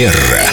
[0.00, 0.49] Манера.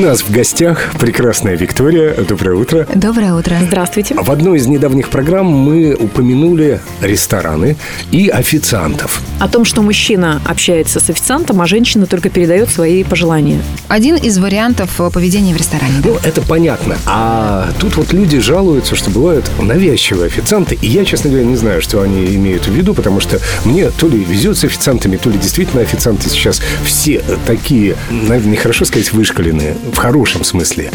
[0.00, 2.14] У нас в гостях прекрасная Виктория.
[2.14, 2.86] Доброе утро.
[2.94, 3.56] Доброе утро.
[3.60, 4.14] Здравствуйте.
[4.14, 7.76] В одной из недавних программ мы упомянули рестораны
[8.10, 9.20] и официантов.
[9.40, 13.60] О том, что мужчина общается с официантом, а женщина только передает свои пожелания.
[13.88, 15.92] Один из вариантов э, поведения в ресторане.
[16.02, 16.08] да?
[16.08, 16.96] Ну, это понятно.
[17.04, 20.78] А тут вот люди жалуются, что бывают навязчивые официанты.
[20.80, 24.08] И я, честно говоря, не знаю, что они имеют в виду, потому что мне то
[24.08, 29.76] ли везет с официантами, то ли действительно официанты сейчас все такие, наверное, нехорошо сказать, вышкаленные,
[29.90, 30.90] в хорошем смысле.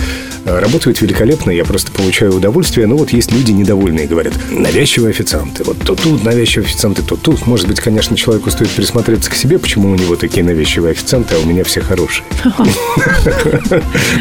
[0.46, 2.88] Э, Работают великолепно, я просто получаю удовольствие.
[2.88, 5.64] Но вот есть люди недовольные, говорят, навязчивые официанты.
[5.64, 7.46] Вот то тут навязчивые официанты, то тут.
[7.48, 11.40] Может быть, конечно, человеку стоит присмотреться к себе, почему у него такие навязчивые официанты, а
[11.40, 12.26] у меня все хорошие.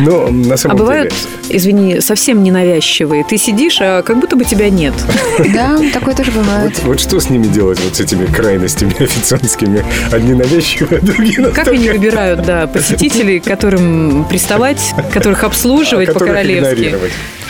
[0.01, 1.57] Но на А самом бывают, деле...
[1.59, 3.25] извини, совсем ненавязчивые.
[3.25, 4.95] Ты сидишь, а как будто бы тебя нет.
[5.55, 6.81] Да, такое тоже бывает.
[6.85, 9.85] Вот, что с ними делать, вот с этими крайностями официантскими?
[10.11, 14.81] Одни навязчивые, а другие Как они выбирают, да, посетителей, которым приставать,
[15.13, 16.95] которых обслуживать по-королевски?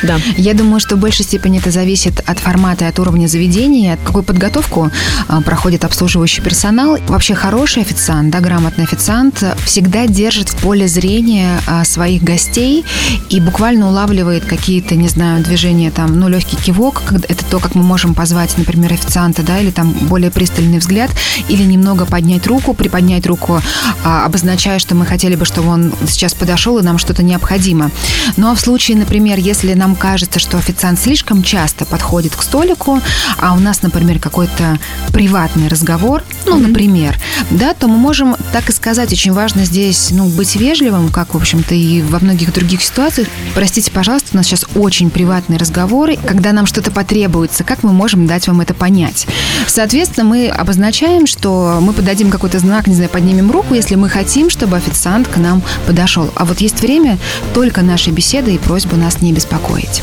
[0.03, 0.19] Да.
[0.37, 4.23] Я думаю, что в большей степени это зависит от формата и от уровня заведения, какую
[4.23, 4.91] подготовку
[5.29, 6.99] а, проходит обслуживающий персонал.
[7.09, 12.85] Вообще хороший официант, да, грамотный официант всегда держит в поле зрения а, своих гостей
[13.31, 17.83] и буквально улавливает какие-то, не знаю, движения там, ну, легкий кивок, это то, как мы
[17.83, 21.11] можем позвать, например, официанта, да, или там более пристальный взгляд,
[21.49, 23.61] или немного поднять руку, приподнять руку,
[24.05, 27.91] а, обозначая, что мы хотели бы, чтобы он сейчас подошел, и нам что-то необходимо.
[28.37, 33.01] Ну в случае, например, если нам кажется, что официант слишком часто подходит к столику,
[33.39, 34.79] а у нас, например, какой-то
[35.13, 37.19] приватный разговор, ну, например,
[37.51, 39.13] да, то мы можем так и сказать.
[39.13, 43.29] Очень важно здесь, ну, быть вежливым, как, в общем-то, и во многих других ситуациях.
[43.55, 46.17] Простите, пожалуйста, у нас сейчас очень приватные разговоры.
[46.17, 49.27] Когда нам что-то потребуется, как мы можем дать вам это понять?
[49.67, 54.51] Соответственно, мы обозначаем, что мы подадим какой-то знак, не знаю, поднимем руку, если мы хотим,
[54.51, 56.31] чтобы официант к нам подошел.
[56.35, 57.19] А вот есть время
[57.53, 60.03] только нашей беседы и просьбу нас не беспокоить.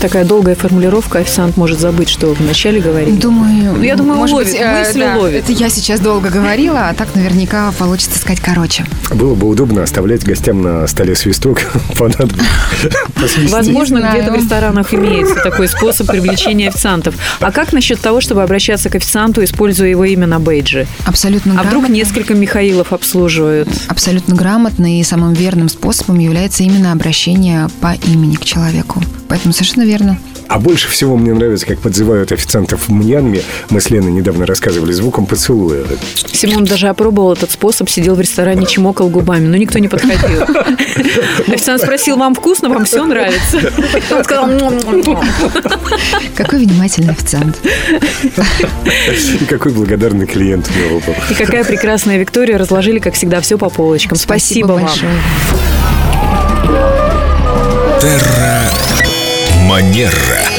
[0.00, 3.16] Такая долгая формулировка, официант может забыть, что вначале говорили.
[3.16, 5.44] Думаю, Ну, я думаю, может уловит, быть, э, мысли да, уловит.
[5.44, 8.84] Это я сейчас долго говорила, а так наверняка получится сказать короче.
[9.12, 11.62] Было бы удобно оставлять гостям на столе свисток.
[11.98, 12.44] Понадобится.
[13.48, 17.14] Возможно, где-то в ресторанах имеется такой способ привлечения официантов.
[17.40, 20.86] А как насчет того, чтобы обращаться к официанту, используя его имя на бейджи?
[21.06, 23.68] Абсолютно А вдруг несколько Михаилов обслуживают?
[23.88, 29.02] Абсолютно грамотно и самым верным способом является именно обращение по имени к человеку.
[29.28, 30.18] Поэтому совершенно верно.
[30.48, 33.42] А больше всего мне нравится, как подзывают официантов в Мьянме.
[33.70, 35.84] Мы с Леной недавно рассказывали звуком поцелуя.
[36.32, 40.42] Симон даже опробовал этот способ, сидел в ресторане, чмокал губами, но никто не подходил.
[41.48, 43.58] Официант спросил, вам вкусно, вам все нравится?
[44.10, 44.48] Он сказал.
[46.34, 47.58] Какой внимательный официант.
[49.40, 51.14] И какой благодарный клиент у него был.
[51.30, 54.16] И какая прекрасная Виктория, разложили, как всегда, все по полочкам.
[54.16, 54.82] Спасибо, вам.
[54.82, 55.12] большое.
[59.78, 60.57] Манера.